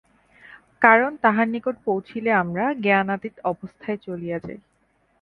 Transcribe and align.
কারণ 0.81 1.11
তাঁহার 1.17 1.47
নিকট 1.47 1.75
পৌঁছিলে 1.85 2.29
আমরা 2.33 2.65
জ্ঞানাতীত 2.83 3.35
অবস্থায় 3.45 3.97
চলিয়া 3.97 4.37
যাই। 4.39 4.59